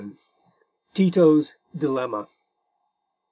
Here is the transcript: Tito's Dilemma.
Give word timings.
Tito's 0.95 1.53
Dilemma. 1.77 2.27